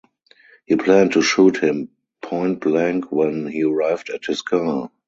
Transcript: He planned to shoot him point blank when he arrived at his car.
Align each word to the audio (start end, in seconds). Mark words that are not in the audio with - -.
He 0.65 0.75
planned 0.77 1.11
to 1.13 1.21
shoot 1.21 1.57
him 1.61 1.89
point 2.23 2.61
blank 2.61 3.11
when 3.11 3.45
he 3.45 3.61
arrived 3.61 4.09
at 4.09 4.25
his 4.25 4.41
car. 4.41 4.89